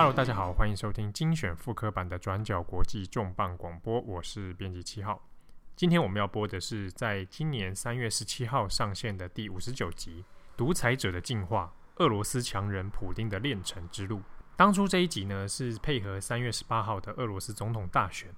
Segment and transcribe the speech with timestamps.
[0.00, 5.28] Hello，大家好，欢迎收听精选复刻版的转角国际重磅广播，我是编辑七号。
[5.76, 10.24] 今天我们要播的是在今年三月十七号上线的第五十九集
[10.56, 14.20] 《独裁者的进化：俄罗斯强人普丁的炼成之路》。
[14.56, 18.30] 当初这一集呢是配合三月十八号的俄罗斯总统大选，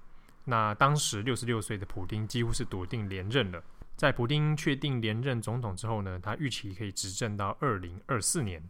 [0.43, 3.63] 那当时六十六岁的普丁几乎是笃定连任了。
[3.95, 8.61] 在普丁确定连任总统之后呢，他预期可以执政到二零二四年。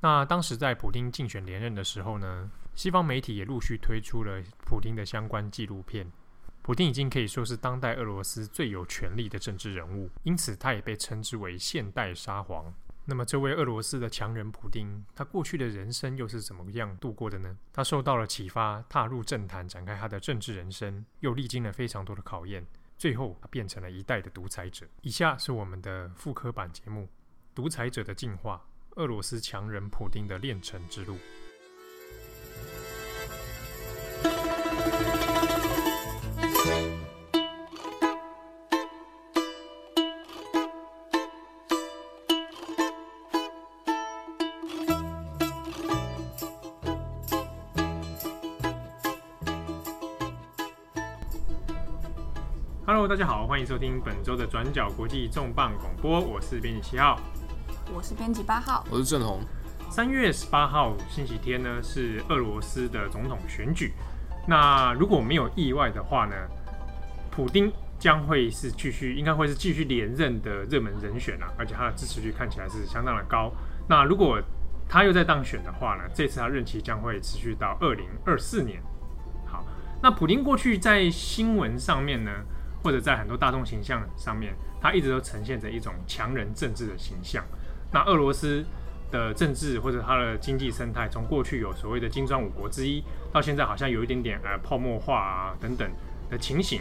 [0.00, 6.10] 那当时在普丁竞选连任的时候呢，西方媒体也陆续推出了普丁的相关纪录片。
[6.62, 12.72] 普丁已经可以说是当代俄罗斯最有权力的政治人物，因此他也被称之为现代沙皇。
[13.06, 17.56] 那么，这位俄罗斯的强人普丁，他过去的人生又是怎么样度过的呢？
[17.72, 22.64] 他受到了启发，踏入政坛，展开他的政治人生，又历经了非常多的考验，
[22.98, 24.86] 最后他变成了一代的独裁者。
[25.00, 27.02] 以下是我们的复刻版节目
[27.54, 28.62] 《独裁者的进化》。
[28.96, 31.16] 俄罗斯强人普丁的炼成之路。
[52.84, 57.20] Hello，大家好，欢迎收听本周的转角国际重磅广播，我是编辑七号。
[57.92, 59.40] 我是编辑八号，我是郑红。
[59.90, 63.92] 三月十八号星期天呢，是俄罗斯的总统选举。
[64.46, 66.34] 那如果没有意外的话呢，
[67.30, 73.52] 普丁将会是继续，应该会是继续连任的热门人选啊，而且他的支持率看起来是相当的高。
[73.88, 74.40] 那如果
[74.88, 78.80] 他又在当选的话呢，这次他任期将会持续到二零二四年。
[79.46, 79.64] 好，
[80.00, 82.30] 那普丁过去在新闻上面呢，
[82.84, 87.44] 或者在很多大众形象上面，他一直都呈现着一种强人政治的形象。
[87.92, 88.64] 那俄罗斯
[89.10, 95.90] 的政治或者它的经济生态，从过去有所谓的金砖五国之一，到现在好像有一点点呃泡沫化啊等等
[96.30, 96.80] 的情形。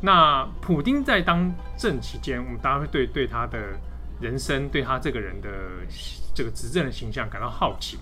[0.00, 3.58] 那普丁在当政期间，我们大家会对对他的
[4.20, 5.48] 人生，对他这个人的
[6.34, 7.98] 这个执政的形象感到好奇。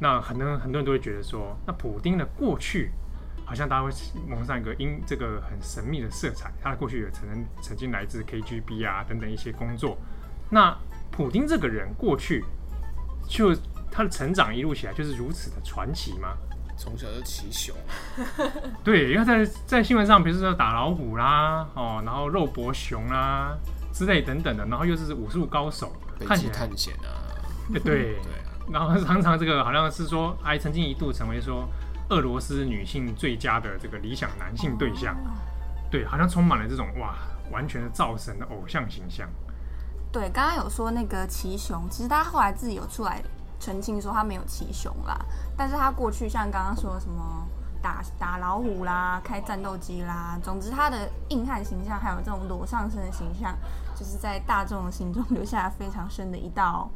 [0.00, 2.90] 那很多很多人都会觉得说，那普丁的过去
[3.44, 3.90] 好像大家会
[4.26, 6.50] 蒙上一个因这个很神秘的色彩。
[6.60, 7.28] 他的过去有曾
[7.60, 9.96] 曾经来自 KGB 啊等等一些工作。
[10.50, 10.76] 那
[11.16, 12.44] 普丁这个人过去
[13.26, 13.54] 就
[13.90, 16.36] 他的成长一路起来就是如此的传奇吗？
[16.78, 17.74] 从小就骑熊，
[18.84, 23.56] 对，因为在在新闻上，比如说打老虎啦，哦，然后肉搏熊啦
[23.94, 25.90] 之类等等的，然后又是武术高手，
[26.20, 27.08] 看起来探险啊，
[27.72, 28.16] 对对，
[28.70, 31.66] 然后常常这个好像是说，还曾经一度成为说
[32.10, 35.16] 俄罗斯女性最佳的这个理想男性对象，
[35.90, 37.16] 对，好像充满了这种哇，
[37.50, 39.26] 完全的造神的偶像形象。
[40.16, 43.22] 对，刚刚有说那个骑熊，其实他后来自己有出来
[43.60, 45.14] 澄清说他没有骑熊啦，
[45.58, 47.46] 但是他过去像刚刚说的什么
[47.82, 53.54] 打打老虎啦、开战斗机啦，总之他的硬汉形象还有这种裸上身的形象，
[53.94, 56.88] 就是在大众心中 留下非常深的一道，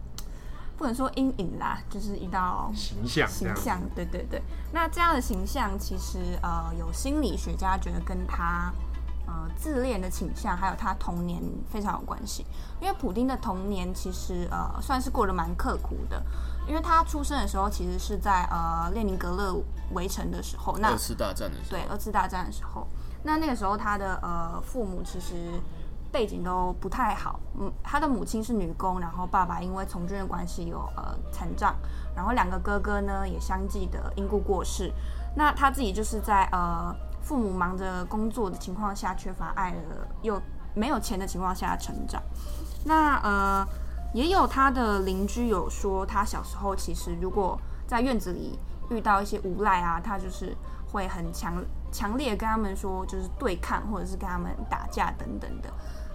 [0.79, 3.79] 不能说阴影啦，就是一道形象形象。
[3.95, 4.41] 对对对，
[4.73, 8.73] 那这样的形象其实呃有心理学家觉得跟他。
[9.31, 12.45] 呃，自恋的倾向，还有他童年非常有关系。
[12.81, 16.21] 因为普丁的童年其实呃算是过得蛮刻苦的，
[16.67, 19.55] 因为他出生的时候其实是在呃列宁格勒
[19.93, 22.89] 围城的时候，那二次大战的时候，对，二次大战的时候，
[23.23, 25.61] 那那个时候他的呃父母其实
[26.11, 31.77] 背景都不太好，嗯，他的母亲是女工，然后爸爸因为从军的关系有呃残障，
[32.17, 34.93] 然后两个哥哥呢也相继的因故过世，
[35.37, 36.93] 那他自己就是在呃。
[37.23, 40.41] 父母忙着工作的情况下，缺乏爱了，又
[40.75, 42.23] 没有钱的情况下成长。
[42.85, 43.67] 那呃，
[44.15, 48.59] 也有他的邻居有说，他小时候其实如果在院子里
[48.91, 50.57] 遇到一些无赖啊，他就是
[50.91, 55.71] 会很强强烈跟他们说，就是对抗或者是跟他们打架等等的。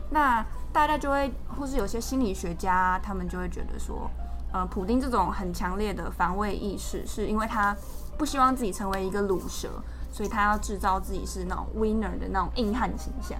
[0.10, 4.10] 那大家就会，或是有些心理学家，他们就会觉得说，
[4.52, 7.76] 呃，普丁这种很强烈的防卫意识，是因为他
[8.18, 9.70] 不希望自己成为一个鲁蛇。
[10.16, 13.38] 所以他要制造自己是那种 winner 的那种硬汉形象。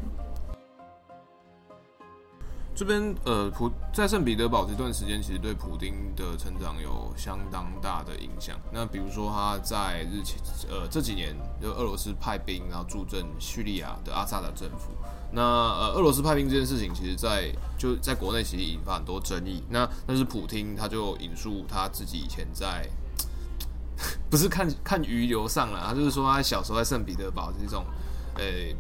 [2.76, 8.60] 这边呃，普在圣彼得堡这段时间，其实对普丁的成长有相当大的影响。
[8.74, 10.38] 那比如说他在日前
[10.70, 14.92] 呃这几年，就俄罗斯派兵然后助阵叙利亚的阿萨德政府。
[15.32, 19.64] 那呃，俄罗斯派兵这件事情，其实在就在国内其实引发很多争议。
[19.70, 22.86] 那但是普丁他就引述他自己以前在。
[24.30, 27.86] 不是看看鱼流上了，他就是说他小时候在圣彼得堡这种，
[28.36, 28.76] 诶、欸，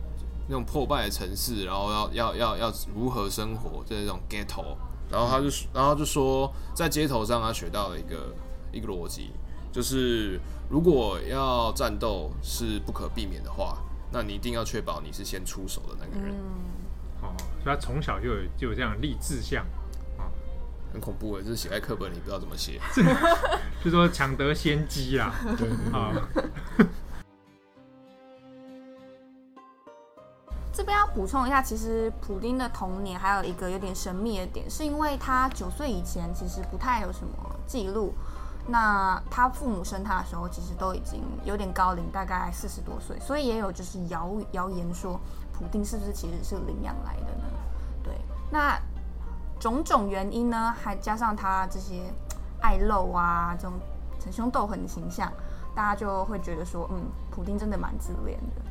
[0.47, 4.75] 那种破败的城市，然后要要要要如何生活，这种 ghetto，
[5.09, 8.35] 然后他就然后就说在街头上他学到了一个
[8.71, 9.31] 一个逻辑，
[9.71, 10.39] 就是
[10.69, 13.77] 如果要战斗是不可避免的话，
[14.11, 16.35] 那你一定要确保你是先出手的那个人。
[16.35, 17.33] 嗯、哦，
[17.63, 19.65] 所以他从小就有就有这样立志向，
[20.95, 22.79] 很恐怖诶，就是写在课本里，不知道怎么写，
[23.83, 25.33] 就 说抢得先机啦，
[25.91, 26.13] 啊。
[30.71, 37.33] 这边要补充一下，其实普丁的童年还有一个有点神秘的点，是因为他九岁以前其实不太有什么
[37.67, 38.13] 记录。
[38.67, 45.19] 那他父母生他的时候，其实都已经有点高龄，大概四十多岁，所以也有就是谣谣言说，
[45.53, 47.43] 普丁是不是其实是领养来的呢？
[48.01, 48.13] 对，
[48.49, 48.79] 那
[49.65, 52.03] 种种原因呢，还加上他这些
[52.61, 53.73] 爱露啊，这种
[54.19, 55.27] 逞凶斗狠的形象，
[55.73, 57.01] 大家就会觉得说，嗯，
[57.31, 58.61] 普丁真的蛮自恋的。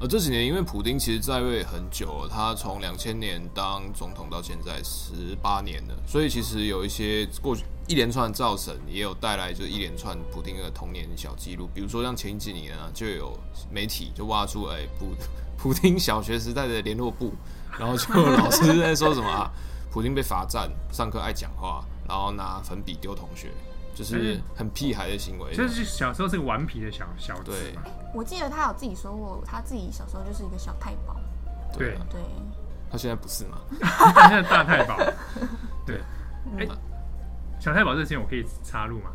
[0.00, 13.38] 呃，这几年因为普丁其实在位很久了，他从两千年当总统到现在十八年了，所以其实有一些过去一连串造神，也有带来就一连串普丁的童年小记录，比如说像前几年啊，就有
[13.70, 15.14] 媒体就挖出来普
[15.58, 17.34] 普丁小学时代的联络簿，
[17.78, 19.50] 然后就老师在说什么啊，
[19.92, 23.50] 普丁被罚站，上课爱讲话，然后拿粉笔丢同学。
[23.94, 27.50] 就是很屁孩的行为，就是小时候是个顽皮的小小子。
[27.50, 27.74] 对，
[28.14, 31.16] 我记得他有自己说过，他自己小时候就是一个小太保。
[31.72, 32.20] 对对，
[32.90, 33.58] 他现在不是吗？
[34.14, 34.96] 他现在大太保。
[35.86, 36.00] 对，
[36.58, 36.68] 哎、欸，
[37.60, 39.10] 小太保这件事情我可以插入吗？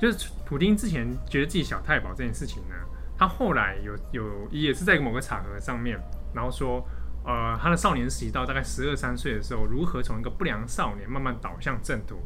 [0.00, 2.74] 就是普丁之前觉得自己小太保这件事情呢，
[3.16, 5.98] 他后来有有也是在某个场合上面，
[6.34, 6.84] 然后说，
[7.24, 12.16] 呃，他的少年时期到大概十二三岁的时候，如何从一个不良少年慢慢导向正途。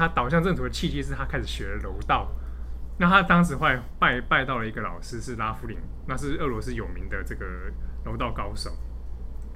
[0.00, 2.26] 他导向正途的契机是他开始学柔道，
[2.96, 5.76] 那他当时拜拜拜到了一个老师是拉夫林，
[6.06, 7.44] 那是俄罗斯有名的这个
[8.02, 8.70] 柔道高手。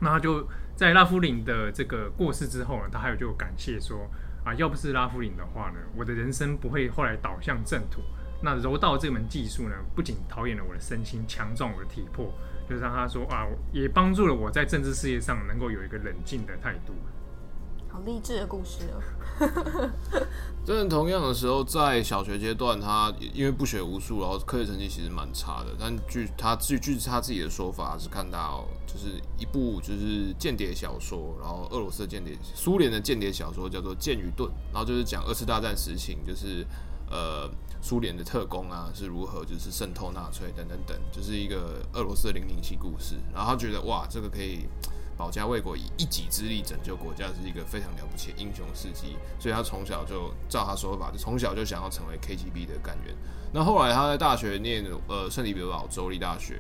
[0.01, 0.47] 那他就
[0.77, 4.07] 在拉夫林的这个过世之后呢，他还有就感谢说
[4.45, 8.03] 啊，要不是拉夫林的话呢，我的人生不会后来导向正途。
[8.43, 12.31] 那柔道这门技术呢，不仅陶冶了我的身心，强壮我的体魄，
[12.69, 16.93] 就是让他说啊，也帮助了我在政治事业上能够有一个冷静的态度。
[17.95, 18.99] 好励志的故事哦。
[20.67, 25.69] 真的，同样的时候，在小学阶段，他因为不学无术，然后科学成绩其实蛮差的。
[25.79, 36.67] 但据他据据他自己的说法，是看到就是一部就是间谍小说，然后俄罗斯间谍，苏联的间谍小说叫做《剑与盾》，然后就是讲二次大战时期，就是
[37.09, 37.49] 呃
[37.81, 43.15] 苏联的特工啊是如何就是渗透纳粹等等等，就是一个俄罗斯的零零七故事。
[43.33, 44.67] 然后他觉得哇，这个可以。
[45.17, 49.17] 保家卫国，以一己之力拯救国家，是一个非常了不起的英雄事迹。
[49.39, 53.15] 所以他从小就照他说法，就从小就想要成为 KGB 的干员。
[53.53, 56.59] 那后来他在大学念呃圣彼得堡州立大学，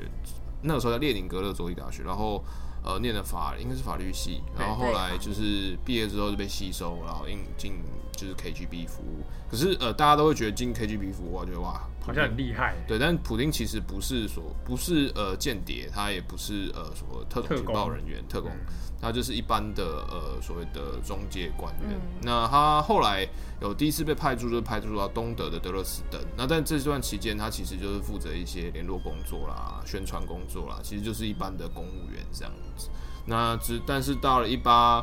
[0.62, 2.42] 那个时候在列宁格勒州立大学，然后
[2.84, 9.24] 呃念的法应该是法律系，然后后来就是毕业之后就被吸收，然后应进就是 KGB 服务。
[9.50, 11.82] 可是呃大家都会觉得进 KGB 服务，我觉得哇。
[12.06, 18.66] 好像很厉害，对，但普丁其实不是说不是呃间谍，他也不是呃什么特种情报人员特工，特工，
[19.00, 21.92] 他就是一般的呃所谓的中介官员。
[21.92, 23.26] 嗯、那他后来
[23.62, 26.20] 有第一次被派驻，就是派驻到东德的德勒斯登。
[26.36, 32.90] 那在这段期间，他其实就是负责一些联络工作啦、宣传工作啦，其实就是一般的公务员这样子。
[33.24, 35.02] 那只但是到了一八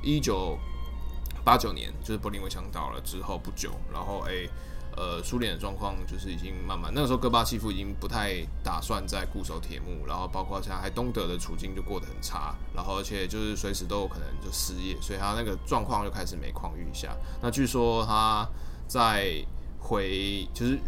[0.00, 0.56] 一九
[1.44, 4.30] 八九年，就是柏林围墙倒了之后不久，然后哎。
[4.32, 4.50] 欸
[4.96, 17.14] 呃，苏联的状况就是已经慢慢，那个时候戈巴契夫已经不太打算再固守铁幕，然后包括像还东德的处境就过得很差，然后而且就是随时都有可能就失业，所以他那个状况就开始每况愈下。
[17.42, 18.48] 那据说他
[18.88, 19.44] 在
[19.78, 20.78] 回就是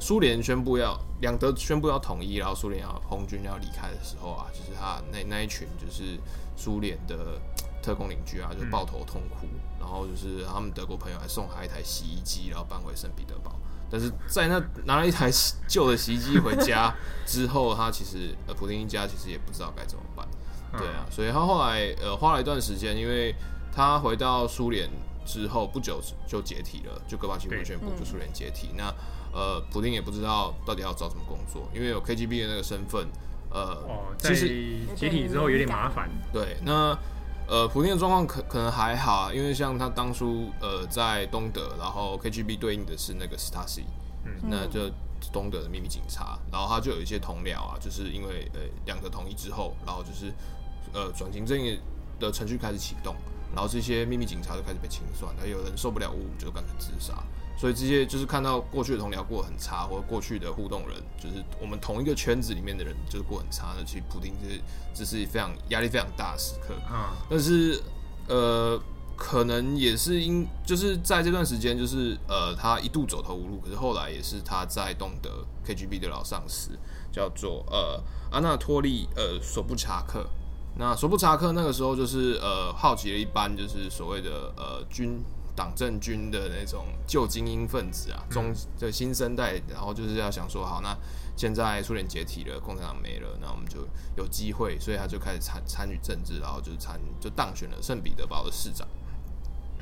[0.00, 6.18] 苏联宣布要两德宣布要统一，然后苏联要红军要离开的时候啊，就是他那那一群就是
[6.56, 7.38] 苏联的
[7.82, 9.46] 特工邻居啊，就抱头痛哭。
[9.46, 13.56] 嗯然后就是他们德国朋友还送他一台洗衣机，然后搬回圣彼得堡。
[13.90, 15.28] 但是在那拿了一台
[15.68, 16.94] 旧的洗衣机回家
[17.26, 20.26] 之后，他其实呃普丁一家其实也不知道该怎么办。
[20.78, 23.34] 对啊，所以他后来呃花了一段时间，因为
[23.74, 24.88] 他回到苏联
[25.26, 28.70] 之后不久就解体了，就戈巴契夫宣布就苏联解体。
[28.76, 28.84] 那
[29.32, 33.06] 呃普丁也不知道到底要找什么工作，因为有 KGB 的那个身份。
[33.50, 33.76] 呃，
[34.16, 36.08] 其实解体之后有点麻烦。
[36.32, 36.96] 对，那。
[37.52, 43.82] 呃，普丁的状况可可能还好啊，因为像他当初呃在东德，然后 KGB 对应的是那个 Stasi，
[44.24, 44.90] 嗯，那就
[45.30, 50.32] 东德的秘密警察，然后他就有一些同僚啊，就是因为呃两个统一之后，然后就是
[50.94, 51.78] 呃转型正义
[52.18, 53.14] 的程序开始启动，
[53.54, 57.12] 然后这些秘密警察就开始被清算，还有人受不了侮辱就干脆自杀。
[57.56, 63.84] 所以这些就是看到过去的同僚过得很差，或者过去的互动人，就是我们同一个圈子里面的人，就是过很差的。
[63.84, 64.60] 其实普丁是
[64.92, 66.74] 这是非常压力非常大的时刻。
[66.92, 67.80] 啊，但是
[68.28, 68.80] 呃，
[69.16, 76.70] 可能也是因就是在这段时间，就是呃，他一度走投无路，可是后来也是他在东德 KGB 的老上司，
[77.12, 80.26] 叫做呃阿纳托利呃索布查克。
[80.78, 85.22] 那索布查克那个时候就是呃好奇了一般就是所谓的呃军
[85.54, 90.96] 党政军的那种旧精英分子啊，中的新生代，然后就是要想说好，那
[91.36, 98.88] 现在苏联解体了，共产党没了，那我们就有机会，所以他就开始参参与政治，然后就参就当选了圣彼得堡的市长，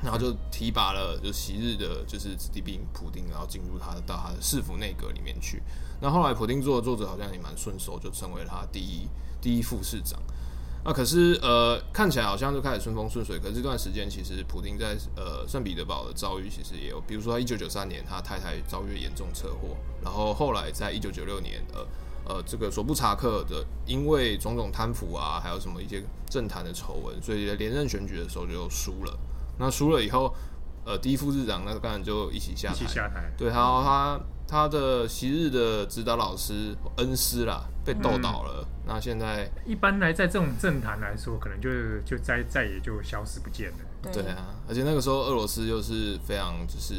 [0.03, 5.61] 然后就提拔了就昔日的就是子弟兵普丁，然后进入他的到他的市府内阁里面去。
[6.01, 9.07] 那后来普丁做的作者好像也蛮顺手，就成为了他第一
[9.39, 10.19] 第一副市长。
[10.83, 13.37] 那可是呃，看起来好像就开始顺风顺水。
[13.37, 21.85] 可是这段时间，其实普丁在呃圣彼得堡的遭遇其实也有，比如说他一九九三年他太太遭遇严重车祸，然后后来在一九九六年，呃
[22.25, 29.19] 呃，这个索布查克的因为种种贪腐啊，还有什么一些政坛的丑闻，所以连任选举的时候就输了。
[29.59, 30.33] 那输了以后，
[30.83, 33.31] 呃，第一副市长那个当然就一起下台，一起下台。
[33.37, 38.67] 对，然后他他的昔日的指导老师恩师啦，被斗倒了。
[38.67, 41.69] 嗯那现在一般来，在这种政坛来说，可能就
[42.05, 43.77] 就再再也就消失不见了。
[44.11, 46.93] 对啊，而且那个时候俄罗斯又是非常就是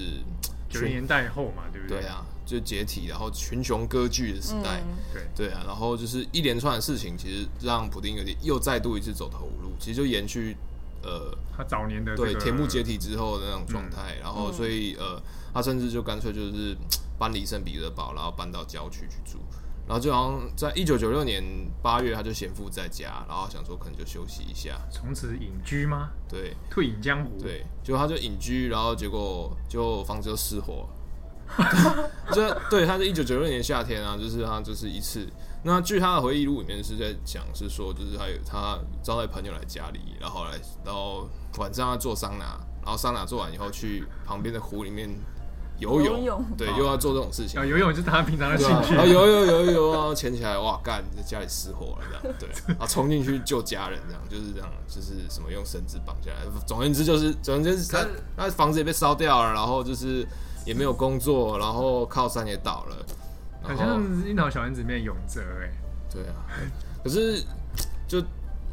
[0.70, 2.00] 九零年代后嘛，对不对？
[2.00, 4.80] 对啊，就解体，然后群雄割据的时代。
[4.80, 9.72] 嗯、对对啊，然后就是一连串的事情，其实让普丁有点又再度一次走投无路。
[9.78, 10.56] 其实就延续
[11.02, 15.20] 呃他早年的、这个、对铁幕解体之后的那种状态，嗯、然后所以呃
[15.52, 16.74] 他甚至就干脆就是
[17.18, 19.38] 搬离圣彼得堡，然后搬到郊区去住。
[19.92, 21.44] 然后就好像在一九九六年
[21.82, 26.08] 八月，他就闲赋在家，然后想说可能就休息一下，从此隐居吗？
[26.26, 27.36] 对，退隐江湖。
[27.38, 30.88] 对，就他就隐居，然后结果就房子就失火。
[32.32, 35.28] 这对，他是一九九六年夏天啊，就是他就是一次。
[35.62, 40.52] 那据他的回忆录里面是在讲，是说就是他有他招待朋友来家里，然后来
[40.86, 45.10] 然后晚上他做桑拿，然后桑拿做完以后去旁边的湖里面。
[45.78, 47.60] 游泳，游泳对，又要做这种事情。
[47.60, 48.94] 啊，游泳就是他平常的兴趣。
[48.96, 52.48] 啊，游游游游啊，潜起来，哇，干，在家里失火了，这样，对，
[52.78, 56.38] 啊，冲进去救家人，这样，就是这样，就是什么用绳子绑下来。
[56.66, 60.26] 总而言之，就是，总而言之，他他房子也被烧掉了，然后就是
[60.64, 62.96] 也没有工作，然后靠山也倒了。
[63.62, 65.72] 好像《樱桃小丸子》里面永泽，哎，
[66.10, 66.46] 对啊。
[67.02, 67.42] 可是，
[68.06, 68.22] 就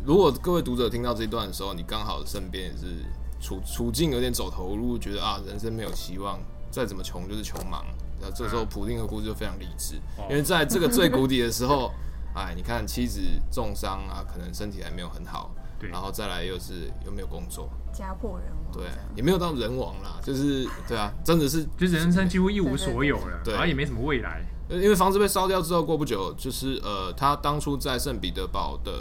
[0.05, 3.03] 如果各位读者听到这一段的时候，你刚好身边也是
[3.39, 6.39] 处处境有点走投无路，觉得啊，人生没有希望。
[6.71, 7.85] 再怎么穷就是穷忙，
[8.21, 9.95] 那这时候普丁的故事就非常励志，
[10.29, 11.91] 因为在这个最谷底的时候，
[12.35, 13.19] 哎，你看妻子
[13.51, 18.85] 重伤啊，可能身体还没有很好，对，然后再来又是又没有工作，家破人亡，对，
[19.15, 28.91] 也没有到人亡啦，就是对啊，真的是， 就是人生几乎一无所有了，对，然后也没什么未来，因为房子被烧掉之后，过不久就是呃，他当初在圣彼得堡的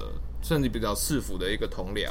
[0.41, 2.09] 圣彼得堡市府的一个同僚，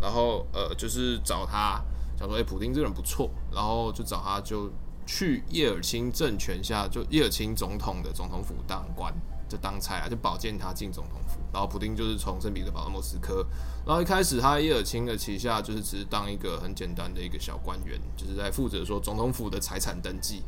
[0.00, 1.78] 然后呃，就是找他
[2.18, 4.70] 想说，哎，普丁这个人不错，然后就找他就。
[5.06, 9.12] 去叶尔钦政权下，就叶尔钦总统的总统府当官，
[9.48, 11.40] 就当差啊，就保荐他进总统府。
[11.52, 13.46] 然后普丁就是从圣彼得堡到莫斯科，
[13.86, 20.42] 然后一开始他叶尔钦的旗下就是只是当一个很简单的一个小官员，就是在负责说总统府的财产登记，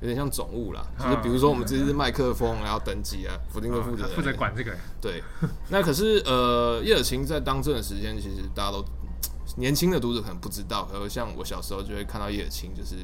[0.00, 0.86] 有点像总务啦。
[0.96, 4.72] 就是比如说我们这支麦克风然后登记啊，普丁就负责负责管这个。
[5.00, 5.20] 对，
[5.70, 8.84] 那可是呃叶尔钦在当政的时间，其实大家都
[9.58, 12.98] 年轻的读者可能不知道，可是像我小时候就会看到叶尔钦就是。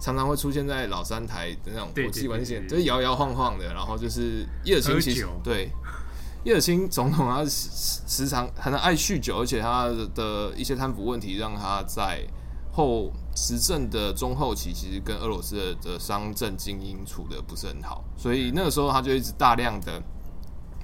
[0.00, 5.70] 常常会出现在老三台的那种国际关系，就是摇摇晃晃的，然后就是叶尔钦其实对
[6.44, 12.24] 叶尔钦总统他时常很爱酗酒，而且他的一些贪腐问题让他在
[12.72, 20.00] 后执政的中后期，其实跟俄罗斯的的商政精英处的不是很好，所以那个时候他就一直大量的，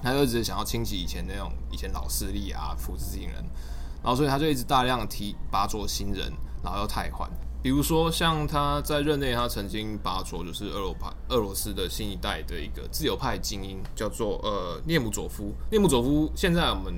[0.02, 3.34] 他就一直想要清洗以前那种以前老势力啊，扶持新人，
[4.02, 6.32] 然后所以他就一直大量的提拔擢新人，
[6.64, 7.30] 然后又汰换。
[7.64, 15.50] 比如说，像他在任内，他曾经拔擢就是俄罗派俄罗斯的新一代的一个自由派精英，叫做呃涅姆佐夫。
[15.70, 16.92] 涅姆佐夫现在我们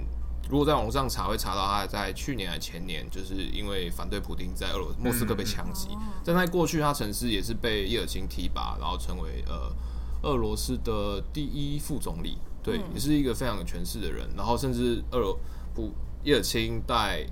[0.51, 5.87] 如果在网络上查，会查到他在去年还前年，就是因为反对普丁在俄罗莫斯科被枪击。
[6.25, 9.73] 但在过去，他曾是也是被叶尔钦提拔，然后成为呃
[10.29, 14.29] 俄罗斯的第一副总理，对，也是一个非常有权势的人。
[14.37, 15.39] 然后甚至俄罗
[15.73, 15.93] 普
[16.25, 17.25] 叶尔钦带。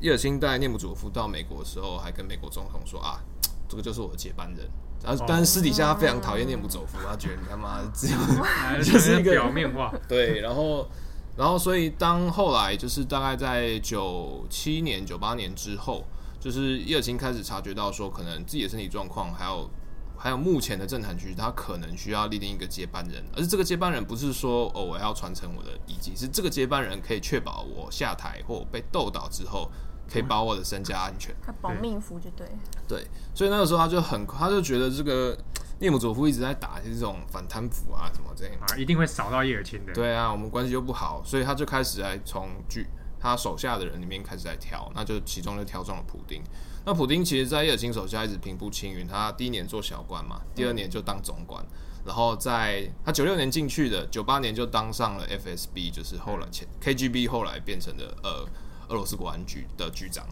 [0.00, 3.20] 叶尔钦带涅姆佐夫到美国的时候，还跟美国总统说啊，
[3.68, 4.68] 这个就是我的接班人。
[5.02, 8.18] 然后，但是私底下他非常讨厌涅姆佐夫，他觉得你他妈 只有
[8.82, 9.92] 就是一个表面化。
[10.08, 10.88] 对，然后，
[11.36, 16.04] 然后，所以当后来就是大概在九七年、九八年之后，
[16.40, 19.70] 就是叶尔钦开始察觉到说，可能自己的身体状况，还有
[20.16, 23.24] 还有目前的政坛局势，他可能需要立定一个接班人。
[23.36, 29.70] 而是这个接班人不是说哦，我要传承我的遗迹，是这个接班人可以确保我下台或被斗倒之后。
[30.10, 31.34] 可以保我的身家安全。
[31.42, 32.46] 他保命符就对。
[32.86, 35.36] 对，所以那个时候他就很，他就觉得这个
[35.80, 39.92] 列姆佐夫一直在打这种反贪腐啊，什么这样啊，一定会扫到叶尔钦的。
[39.92, 42.86] 对啊，我们关系又不好，所以他就开始来从剧
[43.20, 46.42] 他手下的人里面开始来挑，那就其中就挑中了普丁。
[46.84, 51.62] 那普丁其实，在叶尔钦手下一直平步青云，他第一年做小官嘛，第二年就当总管。
[51.64, 58.48] 嗯然后在他九六年进去的，九八年就当上了 FSB，就是后来前 KGB 后来变成的呃
[58.88, 60.26] 俄罗斯国安局的局长，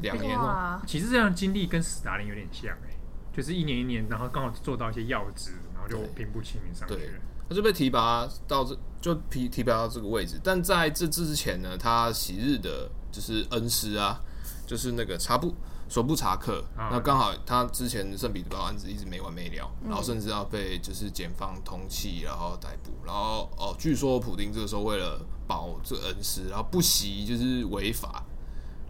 [0.00, 0.38] 两年。
[0.86, 2.96] 其实这样经历跟斯大林有点像哎，
[3.32, 7.00] 就是一年一年，然后刚好做到一些要职，然后就平步青云上去了。
[7.00, 7.10] 对，
[7.48, 10.40] 他就被提拔到这，就提提拔到这个位置。
[10.42, 14.20] 但在这之前呢，他昔日的就是恩师啊，
[14.66, 15.54] 就是那个查布。
[15.90, 28.24] 索布查克，啊、那刚好他之前圣彼得堡案子一直没完没了，嗯、然后甚至要被就是检方通缉，然后逮捕，然后哦，据说普丁这个时候为了保这个恩师，然后不惜就是违法。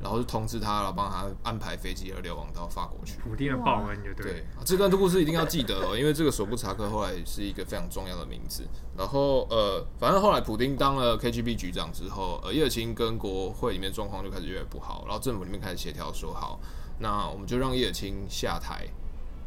[0.02, 3.18] 然后就通知他，然后帮他安排飞机而流亡到法国去。
[3.18, 4.32] 普丁的报恩就对。
[4.32, 8.66] 对，这段故事一定要记得哦， 因为这个索布查克后来是一个非常重要的名字。
[8.96, 16.58] 然后呃，反正后来普丁当了 KGB 局长之后，呃，叶尔钦跟国会里面状况就开始越来越不好，然后政府里面开始协调说好，
[17.00, 18.86] 那我们就让叶尔钦下台，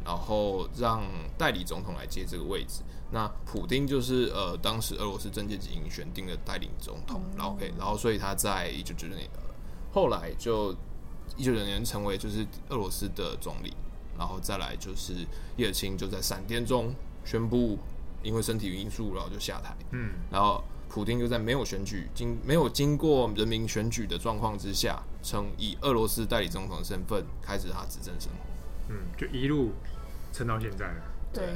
[0.04, 1.02] 然后让
[1.38, 2.82] 代理总统来接这个位置。
[3.12, 9.28] 那普丁就是呃，当时俄罗斯政界精英选定的代理总统，然后 OK，然后所以他在一九九六年。
[9.92, 10.72] 后来就
[11.36, 13.72] 一九九九年成为就是俄罗斯的总理，
[14.18, 15.24] 然后再来就是
[15.56, 16.92] 叶尔钦就在闪电中
[17.24, 17.78] 宣布，
[18.24, 19.76] 因为身体因素，然后就下台。
[19.92, 28.38] 嗯，然后普京就在没有选举经没有经过人民选举的状况之下，称以俄罗斯代理总统的身份开始他执政生活。
[28.90, 29.72] 嗯，就一路
[30.32, 31.02] 撑到现在了。
[31.32, 31.48] 对。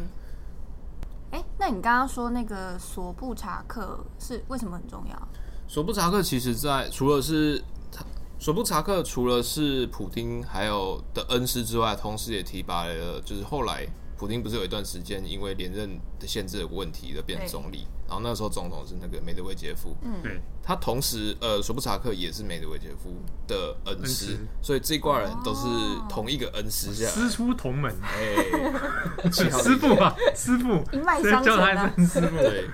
[1.30, 5.28] 哎，那你刚刚说那个索布查克是为什么很重要？
[5.68, 8.04] 索布查克其实在除了是他
[8.40, 13.86] 索布查克除了是普丁还有的恩师之外，同时也提拔了，就是后来
[14.18, 17.86] 普京不是有一段时间因为连任的限制的问题的变成总理。
[18.08, 23.14] 然后那时候总统是那个梅德韦杰夫，嗯，对，他同时呃，索布查克也是梅德韦杰夫
[23.46, 25.66] 的恩师，所以这一挂人都是
[26.08, 28.34] 同一个恩师师出同门，哎，
[29.30, 31.58] 师傅啊，师傅，一脉相承。
[31.58, 32.36] 啊，师傅。
[32.38, 32.64] 对，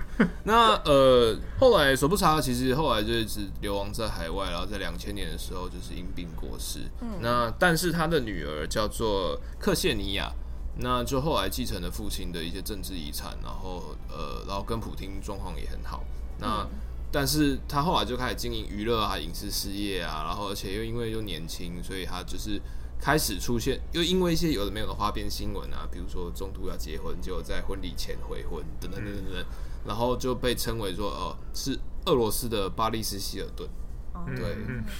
[0.45, 6.79] 那呃，后来索布查克其实后来就一直流亡在海外，然后在两千年的时候就是因病过世。
[7.01, 10.31] 嗯，那但是他的女儿叫做克谢尼亚。
[10.77, 16.03] 那就后来继承了父亲的一些政治遗产，然后呃，然后跟普京状况也很好。
[16.39, 16.69] 那、嗯、
[17.11, 22.61] 但是他后来就开始经营娱乐啊、影视事业啊，然后而且又因为又年轻，所以他就是
[22.99, 29.45] 开始出现，又因为一些有的没有的花边新闻啊，比如说中途要结婚，结果在婚礼前悔婚等等等等等，
[29.85, 33.69] 然后就被称为说哦、呃，是俄罗斯的巴利斯希尔顿。
[34.33, 34.55] 对，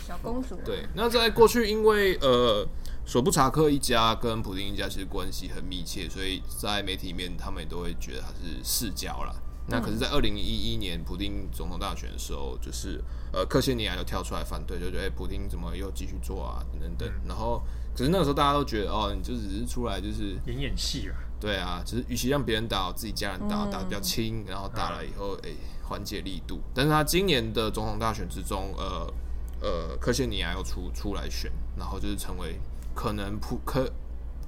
[0.06, 0.60] 小公主。
[0.66, 2.68] 对，那在过去，因为呃，
[3.06, 9.34] 索布查克一家跟普丁一家其实关系很密切，所以在媒体里面他们也都会觉得他是世交啦。
[9.68, 16.64] 那可是，在二零一一年普丁总统大选的时候，就是呃，克谢尼亚又跳出来反对，就觉得哎，普丁怎么又继续做啊？
[16.72, 17.10] 等等等。
[17.28, 17.62] 然后，
[17.96, 21.16] 可是那个时候大家都觉得哦，你就只是出来就是演演戏啊。
[21.40, 25.50] 对啊，就是与其让别人打，自己家人打，打得比较轻，然后打了以后，哎。
[25.88, 29.14] 缓解力度，但是他今年的总统大选之中，呃
[29.62, 32.60] 呃，克谢尼亚又出出来选，然后就是成为
[32.96, 33.88] 可能普克，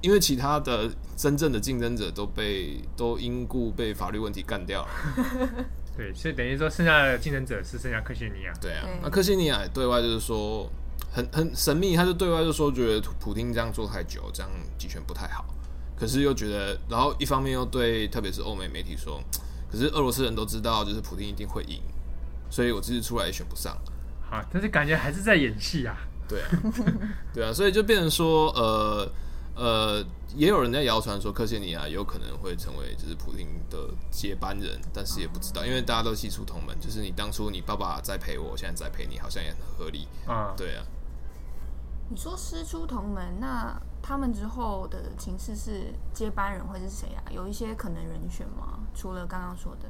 [0.00, 4.88] 因为其他的真正的竞争者都被都因故被法律问题干掉了。
[5.96, 8.52] 对，所以等于说剩下的竞争者是剩下克西尼亚。
[8.60, 10.68] 对啊，那克西尼亚对外就是说
[11.12, 15.44] 很很神秘，他就对外就说觉得普丁这样做太久，这样集权不太好，
[15.96, 19.22] 可是又觉得，然后一方面又对特别是欧美媒体说。
[19.70, 21.78] 可是俄罗斯人都知道，就是普丁一定会赢，
[22.48, 23.76] 所以我这次出来也选不上。
[24.30, 25.94] 好，但是感觉还是在演戏啊。
[26.28, 26.48] 对啊，
[27.32, 29.10] 对啊，所以就变成说，呃
[29.56, 30.04] 呃，
[30.36, 40.54] 也有人在谣传说，克谢尼亚有可能会成为就是普京的接班人，但是也不知道，因为大家都系出同门，就是你当初你爸爸在陪我，现在在陪你，好像也很合理啊。
[40.56, 40.84] 对啊。
[42.10, 47.20] 你说师出同门，那他们之后的情势是接班人会是谁啊？
[47.30, 48.78] 有一些可能人选吗？
[48.94, 49.88] 除了刚刚说的，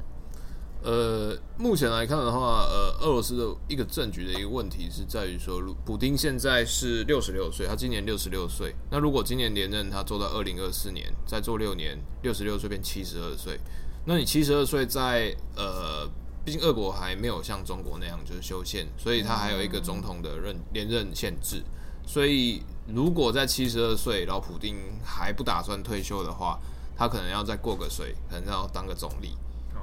[0.81, 8.73] 呃，目前来看的话，呃，俄罗斯的一个政局的一个问题是在于说，普丁现在是六十六岁，他今年六十六岁。
[8.89, 13.59] 那如果今年连任，他做到二零二四年，再做六年，六十六岁变七十二岁。
[14.05, 16.09] 那你七十二岁在呃，
[16.45, 21.61] 毕竟俄国还没有像中国那样就是修宪，所以他还有一个总统的任连任限制。
[22.07, 26.57] 所以，如果在七十二岁，然后普丁还不打算退休的话，
[26.97, 29.35] 他可能要再过个水，可能要当个总理。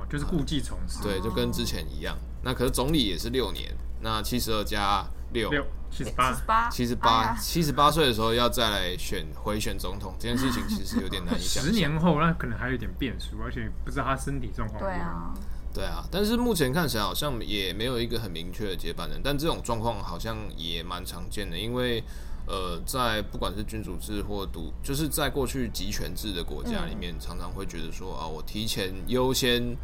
[0.07, 1.03] 哦，就是故技重施。
[1.03, 2.17] 对，就跟之前一样。
[2.43, 5.51] 那可是总理也是六年，那七十二加六
[5.91, 11.73] 七十八八七十八七十八岁的时候要再来选回选总统，这件事情其实有点难以想象。
[11.73, 14.81] 十年后那可能还有点变数，而且不知道他身体状况。
[14.81, 15.35] 对啊，
[15.75, 22.05] 对啊，但是目前看起来好像也没有一个很明确的接班人，但这种状况好像也蛮常见的，因为
[22.47, 29.77] 呃，在不管是君主制或独，就是在过去集权制的国家里面，嗯、常常会觉得说啊，我提前优先。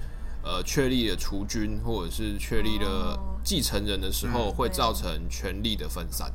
[0.42, 6.32] 呃，确立了除君或者是确立了继承人的时候，会造成权力的分散。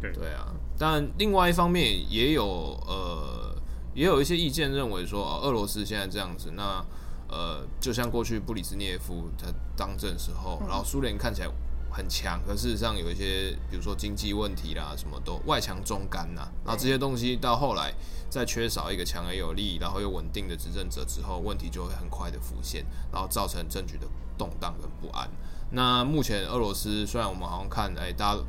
[0.00, 0.12] 对。
[0.12, 3.56] 对啊，但另外一方面也有呃，
[3.94, 6.84] 也有一些意见认为说，俄罗斯现在这样子，那
[7.28, 11.48] 呃，就像过去布里兹涅夫他当政时候，然后苏联看起来
[11.94, 17.94] 很强，可事实上有一些，比如说经济问题啦，什么都外强中干呐，然后这些东西到后来。
[18.30, 25.30] 在缺少一个强而有力，然后又稳定的执政者之后，问题就会很快的浮现，然后造成政局的动荡跟不安。
[25.70, 28.40] 那目前俄罗斯虽然我们好像看，哎，大家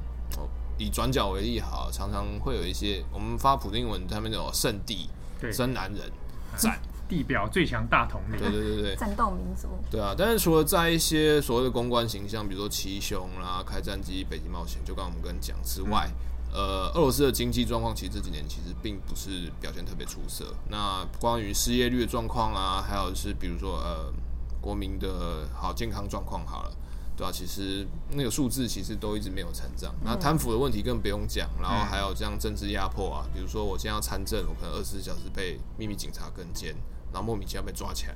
[0.79, 5.07] 以转角为例，哈，常常会有一些我们发普丁文，他们那种圣地、
[5.53, 6.11] 真男人、
[6.57, 10.15] 赞地表最强大统领，对对对对，战斗民族，对啊。
[10.17, 16.07] 但是除了在一些所谓的公关形象，比如说骑熊啦、开战机、北极冒险，就刚刚我们跟讲之外。
[16.09, 20.55] 嗯呃，俄罗斯的经济状况其实这几年其实并不是表现特别出色。
[20.69, 24.13] 那关于失业率的状况啊，还有是比如说呃，
[24.61, 26.71] 国民的好健康状况好了，
[27.17, 27.29] 对吧、啊？
[27.29, 29.93] 其实那个数字其实都一直没有成长。
[30.01, 36.73] 那贪腐的问题更不用讲，然后还有这样政治压迫啊，比如说我现在要参政，我可能二十四小时被秘密警察跟监，
[37.15, 38.13] 然后莫名其妙被抓起来，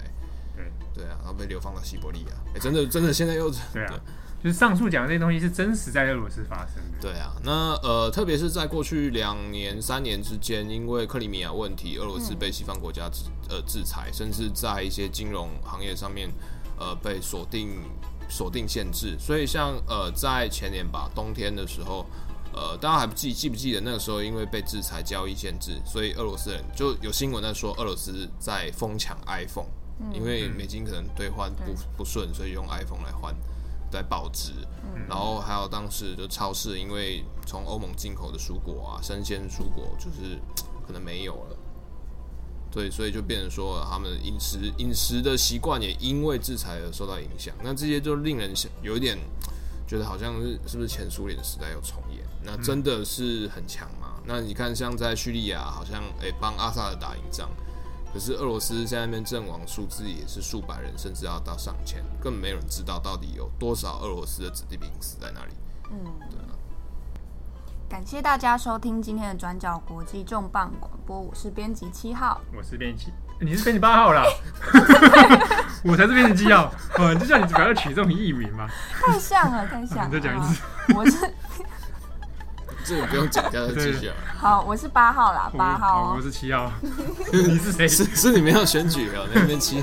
[0.54, 2.34] 对对啊，然后被流放到西伯利亚。
[2.50, 4.00] 哎、欸，真的真的现在又对啊。
[4.42, 6.98] 就是上述讲的这些东西是真实在俄罗斯发生的。
[7.02, 16.30] 对啊，那呃，特别是在过去两年、三年之间，因为克里米亚问题，俄罗斯被西方国家制呃制裁，甚至在一些金融行业上面
[16.78, 17.82] 呃被锁定
[18.30, 19.18] 锁定限制。
[19.20, 22.06] 所以像呃在前年吧，冬天的时候，
[22.54, 29.70] 呃大家还不记记不记得那个时候，因为被制裁交易限制，所以俄罗斯人就有新闻在说俄罗斯在疯抢 iPhone，
[30.14, 33.36] 因为美金可能兑换不不顺，所以用 iPhone 来换。
[33.92, 34.52] 在保值，
[35.08, 40.38] 然后还有当时就超市，因为从欧盟进口的蔬果啊，生鲜蔬果就是
[40.86, 41.58] 可能没有了，
[42.70, 47.52] 对，所以就变成说他们饮食饮食的习惯也因为制裁而受到影响。
[47.64, 49.18] 那这些就令人有一点
[49.88, 52.09] 觉得好像是是不是前苏联时代又重演？
[52.44, 54.08] 那真的是很强吗？
[54.26, 57.50] 那你看像在叙利亚，好像诶帮阿萨德打赢仗。
[58.12, 65.54] 可是俄罗斯在那边阵亡数字也是数百人，甚至要到上千，根本没有人知道到底有多少俄罗斯的子弟兵死在那里。
[65.92, 66.00] 嗯，
[66.30, 66.58] 对啊。
[67.88, 74.24] 感谢大家收听今天的转角国际重磅广播，我是编辑七号，我是编辑，你是编辑八号啦，
[75.86, 76.74] 我才是编辑七号。
[76.98, 78.68] 嗯，就像你不要取这种艺名嘛，
[79.02, 80.06] 太像了，太像了。
[80.10, 80.62] 你再讲一次，
[80.96, 81.32] 我是。
[82.90, 84.16] 这个不用讲，叫他继续啊。
[84.36, 86.16] 好，我是八号啦，八号。
[86.16, 86.72] 我是七号。
[87.32, 87.88] 你是谁？
[87.88, 89.80] 是是你们要选举的，那边七。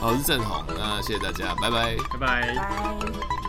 [0.00, 0.62] 好，我是郑红。
[0.68, 2.54] 那谢谢大家，拜拜，拜拜。
[2.54, 3.39] 拜。